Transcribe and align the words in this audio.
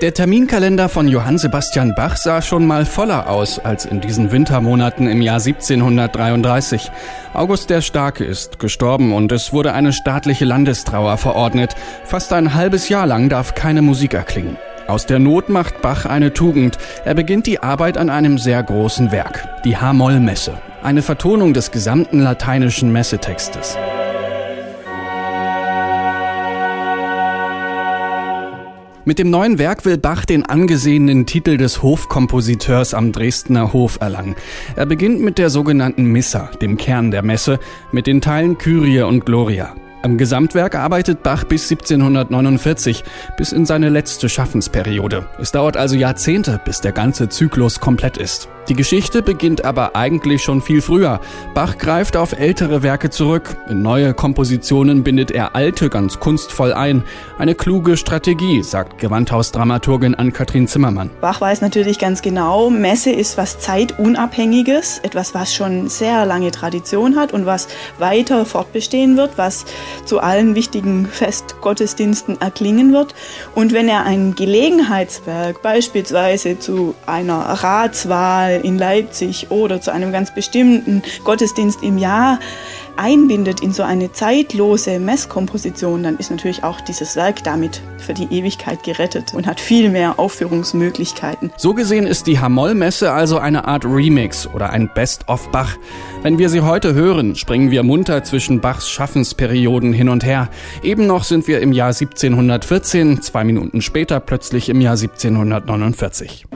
Der 0.00 0.14
Terminkalender 0.14 0.88
von 0.88 1.08
Johann 1.08 1.38
Sebastian 1.38 1.92
Bach 1.96 2.16
sah 2.16 2.40
schon 2.40 2.68
mal 2.68 2.84
voller 2.84 3.28
aus 3.28 3.58
als 3.58 3.84
in 3.84 4.00
diesen 4.00 4.30
Wintermonaten 4.30 5.08
im 5.08 5.20
Jahr 5.20 5.40
1733. 5.40 6.92
August 7.34 7.68
der 7.68 7.80
Starke 7.80 8.24
ist 8.24 8.60
gestorben 8.60 9.12
und 9.12 9.32
es 9.32 9.52
wurde 9.52 9.72
eine 9.72 9.92
staatliche 9.92 10.44
Landestrauer 10.44 11.16
verordnet. 11.16 11.74
Fast 12.04 12.32
ein 12.32 12.54
halbes 12.54 12.88
Jahr 12.88 13.08
lang 13.08 13.28
darf 13.28 13.56
keine 13.56 13.82
Musik 13.82 14.14
erklingen. 14.14 14.56
Aus 14.86 15.04
der 15.04 15.18
Not 15.18 15.48
macht 15.48 15.82
Bach 15.82 16.06
eine 16.06 16.32
Tugend. 16.32 16.78
Er 17.04 17.14
beginnt 17.14 17.48
die 17.48 17.60
Arbeit 17.60 17.98
an 17.98 18.08
einem 18.08 18.38
sehr 18.38 18.62
großen 18.62 19.10
Werk, 19.10 19.48
die 19.64 19.78
H-Moll-Messe, 19.78 20.58
eine 20.80 21.02
Vertonung 21.02 21.54
des 21.54 21.72
gesamten 21.72 22.20
lateinischen 22.20 22.92
Messetextes. 22.92 23.76
Mit 29.08 29.18
dem 29.18 29.30
neuen 29.30 29.58
Werk 29.58 29.86
will 29.86 29.96
Bach 29.96 30.26
den 30.26 30.44
angesehenen 30.44 31.24
Titel 31.24 31.56
des 31.56 31.82
Hofkompositeurs 31.82 32.92
am 32.92 33.10
Dresdner 33.10 33.72
Hof 33.72 33.96
erlangen. 34.02 34.36
Er 34.76 34.84
beginnt 34.84 35.22
mit 35.22 35.38
der 35.38 35.48
sogenannten 35.48 36.04
Missa, 36.04 36.50
dem 36.60 36.76
Kern 36.76 37.10
der 37.10 37.22
Messe, 37.22 37.58
mit 37.90 38.06
den 38.06 38.20
Teilen 38.20 38.58
Kyrie 38.58 39.00
und 39.00 39.24
Gloria. 39.24 39.74
Am 40.02 40.18
Gesamtwerk 40.18 40.74
arbeitet 40.74 41.22
Bach 41.22 41.44
bis 41.44 41.70
1749, 41.70 43.02
bis 43.38 43.52
in 43.52 43.64
seine 43.64 43.88
letzte 43.88 44.28
Schaffensperiode. 44.28 45.26
Es 45.40 45.52
dauert 45.52 45.78
also 45.78 45.96
Jahrzehnte, 45.96 46.60
bis 46.62 46.82
der 46.82 46.92
ganze 46.92 47.30
Zyklus 47.30 47.80
komplett 47.80 48.18
ist. 48.18 48.50
Die 48.68 48.74
Geschichte 48.74 49.22
beginnt 49.22 49.64
aber 49.64 49.96
eigentlich 49.96 50.42
schon 50.42 50.60
viel 50.60 50.82
früher. 50.82 51.20
Bach 51.54 51.78
greift 51.78 52.18
auf 52.18 52.38
ältere 52.38 52.82
Werke 52.82 53.08
zurück. 53.08 53.56
In 53.70 53.80
neue 53.80 54.12
Kompositionen 54.12 55.02
bindet 55.04 55.30
er 55.30 55.56
alte 55.56 55.88
ganz 55.88 56.20
kunstvoll 56.20 56.74
ein. 56.74 57.02
Eine 57.38 57.54
kluge 57.54 57.96
Strategie, 57.96 58.62
sagt 58.62 58.98
Gewandhausdramaturgin 58.98 60.14
Ann-Kathrin 60.14 60.68
Zimmermann. 60.68 61.08
Bach 61.22 61.40
weiß 61.40 61.62
natürlich 61.62 61.98
ganz 61.98 62.20
genau, 62.20 62.68
Messe 62.68 63.10
ist 63.10 63.38
was 63.38 63.58
zeitunabhängiges, 63.58 64.98
etwas, 64.98 65.32
was 65.32 65.54
schon 65.54 65.88
sehr 65.88 66.26
lange 66.26 66.50
Tradition 66.50 67.16
hat 67.16 67.32
und 67.32 67.46
was 67.46 67.68
weiter 67.98 68.44
fortbestehen 68.44 69.16
wird, 69.16 69.38
was 69.38 69.64
zu 70.04 70.20
allen 70.20 70.54
wichtigen 70.54 71.06
Festgottesdiensten 71.06 72.38
erklingen 72.42 72.92
wird. 72.92 73.14
Und 73.54 73.72
wenn 73.72 73.88
er 73.88 74.04
ein 74.04 74.34
Gelegenheitswerk 74.34 75.62
beispielsweise 75.62 76.58
zu 76.58 76.94
einer 77.06 77.38
Ratswahl 77.38 78.57
in 78.58 78.78
Leipzig 78.78 79.50
oder 79.50 79.80
zu 79.80 79.92
einem 79.92 80.12
ganz 80.12 80.34
bestimmten 80.34 81.02
Gottesdienst 81.24 81.82
im 81.82 81.98
Jahr 81.98 82.38
einbindet 82.98 83.60
in 83.60 83.72
so 83.72 83.84
eine 83.84 84.12
zeitlose 84.12 84.98
Messkomposition, 84.98 86.02
dann 86.02 86.16
ist 86.18 86.30
natürlich 86.30 86.64
auch 86.64 86.80
dieses 86.80 87.16
Werk 87.16 87.44
damit 87.44 87.80
für 87.98 88.12
die 88.12 88.24
Ewigkeit 88.24 88.82
gerettet 88.82 89.34
und 89.34 89.46
hat 89.46 89.60
viel 89.60 89.88
mehr 89.88 90.18
Aufführungsmöglichkeiten. 90.18 91.52
So 91.56 91.74
gesehen 91.74 92.06
ist 92.06 92.26
die 92.26 92.40
Hamoll-Messe 92.40 93.12
also 93.12 93.38
eine 93.38 93.66
Art 93.66 93.84
Remix 93.84 94.46
oder 94.46 94.70
ein 94.70 94.90
Best-of 94.92 95.50
Bach. 95.50 95.76
Wenn 96.22 96.38
wir 96.38 96.48
sie 96.48 96.60
heute 96.60 96.94
hören, 96.94 97.36
springen 97.36 97.70
wir 97.70 97.84
munter 97.84 98.24
zwischen 98.24 98.60
Bachs 98.60 98.90
Schaffensperioden 98.90 99.92
hin 99.92 100.08
und 100.08 100.24
her. 100.24 100.48
Eben 100.82 101.06
noch 101.06 101.22
sind 101.22 101.46
wir 101.46 101.60
im 101.60 101.72
Jahr 101.72 101.88
1714, 101.88 103.22
zwei 103.22 103.44
Minuten 103.44 103.80
später 103.80 104.18
plötzlich 104.18 104.68
im 104.68 104.80
Jahr 104.80 104.94
1749. 104.94 106.46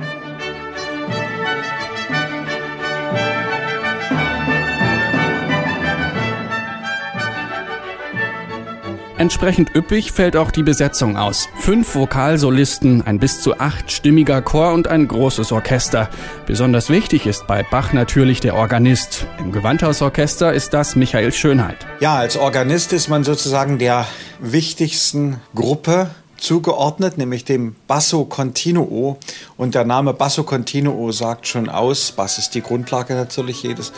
Entsprechend 9.22 9.76
üppig 9.76 10.10
fällt 10.10 10.34
auch 10.34 10.50
die 10.50 10.64
Besetzung 10.64 11.16
aus. 11.16 11.48
Fünf 11.60 11.94
Vokalsolisten, 11.94 13.02
ein 13.02 13.20
bis 13.20 13.40
zu 13.40 13.56
achtstimmiger 13.60 14.42
Chor 14.42 14.72
und 14.72 14.88
ein 14.88 15.06
großes 15.06 15.52
Orchester. 15.52 16.10
Besonders 16.44 16.90
wichtig 16.90 17.28
ist 17.28 17.46
bei 17.46 17.62
Bach 17.62 17.92
natürlich 17.92 18.40
der 18.40 18.56
Organist. 18.56 19.28
Im 19.38 19.52
Gewandhausorchester 19.52 20.52
ist 20.52 20.74
das 20.74 20.96
Michael 20.96 21.32
Schönheit. 21.32 21.76
Ja, 22.00 22.16
als 22.16 22.36
Organist 22.36 22.92
ist 22.92 23.08
man 23.08 23.22
sozusagen 23.22 23.78
der 23.78 24.08
wichtigsten 24.40 25.40
Gruppe 25.54 26.10
zugeordnet, 26.36 27.16
nämlich 27.16 27.44
dem 27.44 27.76
Basso 27.86 28.24
Continuo. 28.24 29.18
Und 29.56 29.76
der 29.76 29.84
Name 29.84 30.14
Basso 30.14 30.42
Continuo 30.42 31.12
sagt 31.12 31.46
schon 31.46 31.68
aus, 31.68 32.10
Bass 32.10 32.38
ist 32.38 32.56
die 32.56 32.60
Grundlage 32.60 33.14
natürlich 33.14 33.62
jedes 33.62 33.92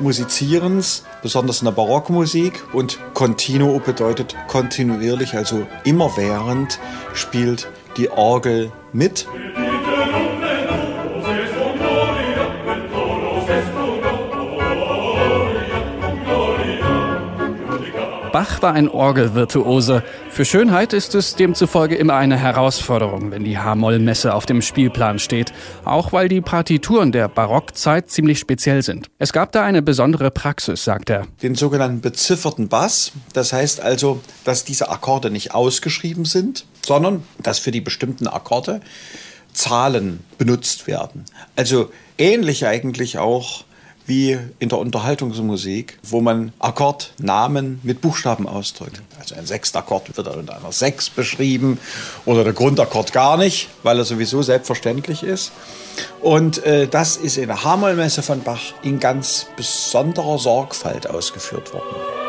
Musizierens, 0.00 1.04
besonders 1.22 1.60
in 1.60 1.66
der 1.66 1.72
Barockmusik. 1.72 2.62
Und 2.72 2.98
continuo 3.14 3.78
bedeutet 3.78 4.34
kontinuierlich, 4.48 5.34
also 5.34 5.66
immerwährend 5.84 6.78
spielt 7.14 7.68
die 7.96 8.10
Orgel 8.10 8.72
mit. 8.92 9.26
Bach 18.34 18.62
war 18.62 18.72
ein 18.72 18.88
Orgelvirtuose. 18.88 20.02
Für 20.28 20.44
Schönheit 20.44 20.92
ist 20.92 21.14
es 21.14 21.36
demzufolge 21.36 21.94
immer 21.94 22.16
eine 22.16 22.36
Herausforderung, 22.36 23.30
wenn 23.30 23.44
die 23.44 23.58
H-Moll-Messe 23.58 24.34
auf 24.34 24.44
dem 24.44 24.60
Spielplan 24.60 25.20
steht, 25.20 25.52
auch 25.84 26.12
weil 26.12 26.28
die 26.28 26.40
Partituren 26.40 27.12
der 27.12 27.28
Barockzeit 27.28 28.10
ziemlich 28.10 28.40
speziell 28.40 28.82
sind. 28.82 29.06
Es 29.20 29.32
gab 29.32 29.52
da 29.52 29.62
eine 29.62 29.82
besondere 29.82 30.32
Praxis, 30.32 30.82
sagt 30.82 31.10
er. 31.10 31.28
Den 31.44 31.54
sogenannten 31.54 32.00
bezifferten 32.00 32.66
Bass. 32.66 33.12
Das 33.34 33.52
heißt 33.52 33.80
also, 33.80 34.20
dass 34.42 34.64
diese 34.64 34.90
Akkorde 34.90 35.30
nicht 35.30 35.54
ausgeschrieben 35.54 36.24
sind, 36.24 36.64
sondern 36.84 37.22
dass 37.40 37.60
für 37.60 37.70
die 37.70 37.80
bestimmten 37.80 38.26
Akkorde 38.26 38.80
Zahlen 39.52 40.24
benutzt 40.38 40.88
werden. 40.88 41.24
Also 41.54 41.92
ähnlich 42.18 42.66
eigentlich 42.66 43.16
auch 43.16 43.62
wie 44.06 44.38
in 44.58 44.68
der 44.68 44.78
Unterhaltungsmusik, 44.78 45.98
wo 46.02 46.20
man 46.20 46.52
Akkordnamen 46.58 47.80
mit 47.82 48.00
Buchstaben 48.00 48.46
ausdrückt. 48.46 49.00
Also 49.18 49.34
ein 49.34 49.46
Sechstakkord 49.46 50.16
wird 50.16 50.28
unter 50.28 50.56
einer 50.56 50.72
Sechs 50.72 51.08
beschrieben 51.08 51.78
oder 52.26 52.44
der 52.44 52.52
Grundakkord 52.52 53.12
gar 53.12 53.36
nicht, 53.36 53.68
weil 53.82 53.98
er 53.98 54.04
sowieso 54.04 54.42
selbstverständlich 54.42 55.22
ist. 55.22 55.52
Und 56.20 56.64
äh, 56.64 56.88
das 56.88 57.16
ist 57.16 57.36
in 57.36 57.46
der 57.46 57.64
Hamollmesse 57.64 58.22
von 58.22 58.42
Bach 58.42 58.74
in 58.82 59.00
ganz 59.00 59.46
besonderer 59.56 60.38
Sorgfalt 60.38 61.08
ausgeführt 61.08 61.72
worden. 61.72 62.23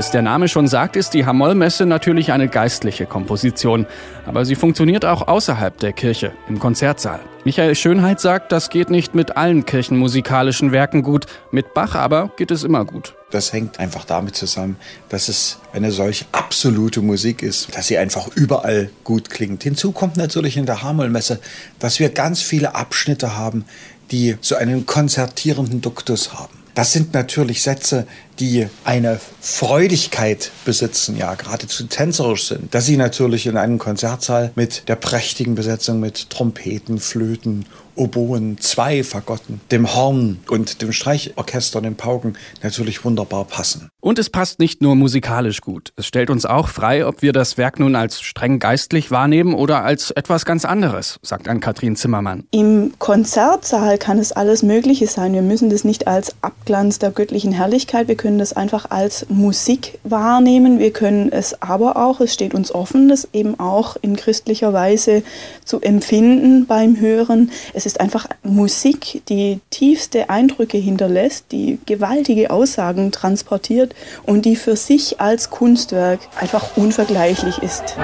Es 0.00 0.10
der 0.10 0.22
Name 0.22 0.48
schon 0.48 0.66
sagt, 0.66 0.96
ist 0.96 1.12
die 1.12 1.26
Hamollmesse 1.26 1.84
natürlich 1.84 2.32
eine 2.32 2.48
geistliche 2.48 3.04
Komposition. 3.04 3.86
Aber 4.24 4.46
sie 4.46 4.54
funktioniert 4.54 5.04
auch 5.04 5.28
außerhalb 5.28 5.76
der 5.76 5.92
Kirche, 5.92 6.32
im 6.48 6.58
Konzertsaal. 6.58 7.20
Michael 7.44 7.74
Schönheit 7.74 8.18
sagt, 8.18 8.50
das 8.50 8.70
geht 8.70 8.88
nicht 8.88 9.14
mit 9.14 9.36
allen 9.36 9.66
kirchenmusikalischen 9.66 10.72
Werken 10.72 11.02
gut. 11.02 11.26
Mit 11.50 11.74
Bach 11.74 11.94
aber 11.94 12.30
geht 12.38 12.50
es 12.50 12.64
immer 12.64 12.86
gut. 12.86 13.14
Das 13.30 13.52
hängt 13.52 13.78
einfach 13.78 14.06
damit 14.06 14.36
zusammen, 14.36 14.76
dass 15.10 15.28
es 15.28 15.58
eine 15.74 15.92
solch 15.92 16.24
absolute 16.32 17.02
Musik 17.02 17.42
ist, 17.42 17.76
dass 17.76 17.86
sie 17.86 17.98
einfach 17.98 18.28
überall 18.34 18.88
gut 19.04 19.28
klingt. 19.28 19.62
Hinzu 19.62 19.92
kommt 19.92 20.16
natürlich 20.16 20.56
in 20.56 20.64
der 20.64 20.82
Hamollmesse, 20.82 21.40
dass 21.78 22.00
wir 22.00 22.08
ganz 22.08 22.40
viele 22.40 22.74
Abschnitte 22.74 23.36
haben, 23.36 23.66
die 24.10 24.36
so 24.40 24.56
einen 24.56 24.86
konzertierenden 24.86 25.82
Duktus 25.82 26.32
haben. 26.32 26.60
Das 26.74 26.92
sind 26.92 27.12
natürlich 27.12 27.62
Sätze, 27.62 28.06
die 28.40 28.66
eine 28.84 29.20
Freudigkeit 29.40 30.50
besitzen, 30.64 31.16
ja, 31.16 31.34
geradezu 31.34 31.84
tänzerisch 31.84 32.48
sind, 32.48 32.74
dass 32.74 32.86
sie 32.86 32.96
natürlich 32.96 33.46
in 33.46 33.56
einem 33.56 33.78
Konzertsaal 33.78 34.50
mit 34.54 34.88
der 34.88 34.96
prächtigen 34.96 35.54
Besetzung 35.54 36.00
mit 36.00 36.30
Trompeten, 36.30 36.98
Flöten 36.98 37.66
Oboen, 38.00 38.56
zwei 38.58 39.04
Fagotten, 39.04 39.60
dem 39.70 39.94
Horn 39.94 40.38
und 40.48 40.80
dem 40.80 40.90
Streichorchester, 40.90 41.82
den 41.82 41.96
Pauken 41.96 42.36
natürlich 42.62 43.04
wunderbar 43.04 43.44
passen. 43.44 43.90
Und 44.00 44.18
es 44.18 44.30
passt 44.30 44.58
nicht 44.58 44.80
nur 44.80 44.96
musikalisch 44.96 45.60
gut. 45.60 45.92
Es 45.96 46.06
stellt 46.06 46.30
uns 46.30 46.46
auch 46.46 46.68
frei, 46.68 47.04
ob 47.04 47.20
wir 47.20 47.34
das 47.34 47.58
Werk 47.58 47.78
nun 47.78 47.96
als 47.96 48.22
streng 48.22 48.58
geistlich 48.58 49.10
wahrnehmen 49.10 49.52
oder 49.52 49.84
als 49.84 50.10
etwas 50.12 50.46
ganz 50.46 50.64
anderes, 50.64 51.18
sagt 51.22 51.48
Ann-Kathrin 51.48 51.96
Zimmermann. 51.96 52.44
Im 52.52 52.94
Konzertsaal 52.98 53.98
kann 53.98 54.18
es 54.18 54.32
alles 54.32 54.62
Mögliche 54.62 55.06
sein. 55.06 55.34
Wir 55.34 55.42
müssen 55.42 55.68
das 55.68 55.84
nicht 55.84 56.06
als 56.06 56.34
Abglanz 56.40 56.98
der 56.98 57.10
göttlichen 57.10 57.52
Herrlichkeit, 57.52 58.08
wir 58.08 58.16
können 58.16 58.29
das 58.38 58.52
einfach 58.52 58.90
als 58.90 59.26
Musik 59.28 59.98
wahrnehmen. 60.04 60.78
Wir 60.78 60.92
können 60.92 61.30
es 61.32 61.60
aber 61.62 61.96
auch, 61.96 62.20
es 62.20 62.32
steht 62.34 62.54
uns 62.54 62.74
offen, 62.74 63.08
das 63.08 63.28
eben 63.32 63.58
auch 63.58 63.96
in 64.02 64.16
christlicher 64.16 64.72
Weise 64.72 65.22
zu 65.64 65.80
empfinden 65.80 66.66
beim 66.66 66.98
Hören. 67.00 67.50
Es 67.74 67.86
ist 67.86 68.00
einfach 68.00 68.26
Musik, 68.42 69.22
die 69.28 69.60
tiefste 69.70 70.30
Eindrücke 70.30 70.78
hinterlässt, 70.78 71.46
die 71.52 71.78
gewaltige 71.86 72.50
Aussagen 72.50 73.12
transportiert 73.12 73.94
und 74.24 74.44
die 74.44 74.56
für 74.56 74.76
sich 74.76 75.20
als 75.20 75.50
Kunstwerk 75.50 76.20
einfach 76.38 76.76
unvergleichlich 76.76 77.58
ist. 77.58 77.96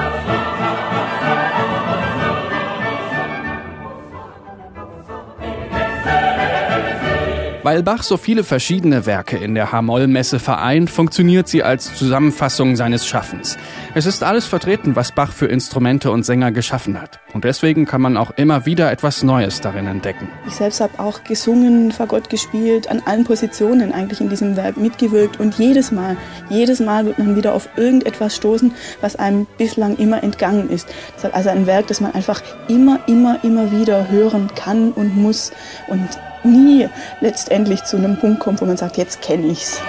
Weil 7.66 7.82
Bach 7.82 8.04
so 8.04 8.16
viele 8.16 8.44
verschiedene 8.44 9.06
Werke 9.06 9.36
in 9.38 9.56
der 9.56 9.72
H-Moll-Messe 9.72 10.38
vereint, 10.38 10.88
funktioniert 10.88 11.48
sie 11.48 11.64
als 11.64 11.96
Zusammenfassung 11.96 12.76
seines 12.76 13.04
Schaffens. 13.08 13.56
Es 13.92 14.06
ist 14.06 14.22
alles 14.22 14.46
vertreten, 14.46 14.94
was 14.94 15.10
Bach 15.10 15.32
für 15.32 15.46
Instrumente 15.46 16.12
und 16.12 16.24
Sänger 16.24 16.52
geschaffen 16.52 17.02
hat. 17.02 17.18
Und 17.34 17.42
deswegen 17.42 17.84
kann 17.84 18.00
man 18.00 18.16
auch 18.16 18.30
immer 18.36 18.66
wieder 18.66 18.92
etwas 18.92 19.24
Neues 19.24 19.62
darin 19.62 19.88
entdecken. 19.88 20.28
Ich 20.46 20.54
selbst 20.54 20.80
habe 20.80 21.00
auch 21.00 21.24
gesungen, 21.24 21.90
Fagott 21.90 22.30
gespielt, 22.30 22.88
an 22.88 23.02
allen 23.04 23.24
Positionen 23.24 23.90
eigentlich 23.90 24.20
in 24.20 24.28
diesem 24.28 24.56
Werk 24.56 24.76
mitgewirkt. 24.76 25.40
Und 25.40 25.58
jedes 25.58 25.90
Mal, 25.90 26.16
jedes 26.48 26.78
Mal 26.78 27.04
wird 27.04 27.18
man 27.18 27.34
wieder 27.34 27.52
auf 27.52 27.68
irgendetwas 27.74 28.36
stoßen, 28.36 28.74
was 29.00 29.16
einem 29.16 29.48
bislang 29.58 29.96
immer 29.96 30.22
entgangen 30.22 30.70
ist. 30.70 30.86
Deshalb 31.16 31.34
also 31.34 31.48
ein 31.48 31.66
Werk, 31.66 31.88
das 31.88 32.00
man 32.00 32.14
einfach 32.14 32.42
immer, 32.68 33.00
immer, 33.08 33.42
immer 33.42 33.72
wieder 33.72 34.08
hören 34.08 34.50
kann 34.54 34.92
und 34.92 35.16
muss. 35.16 35.50
Und 35.88 36.08
nie 36.46 36.88
letztendlich 37.20 37.84
zu 37.84 37.96
einem 37.96 38.16
Punkt 38.16 38.40
kommt, 38.40 38.60
wo 38.60 38.64
man 38.64 38.76
sagt, 38.76 38.96
jetzt 38.96 39.22
kenne 39.22 39.46
ich's. 39.48 39.80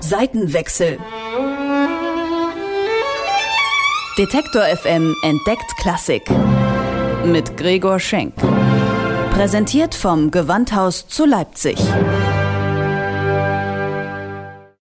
Seitenwechsel. 0.00 0.98
Detektor 4.18 4.62
FM 4.64 5.14
entdeckt 5.22 5.76
Klassik. 5.78 6.24
Mit 7.24 7.56
Gregor 7.56 8.00
Schenk. 8.00 8.34
Präsentiert 9.30 9.94
vom 9.94 10.30
Gewandhaus 10.30 11.06
zu 11.06 11.24
Leipzig. 11.24 11.78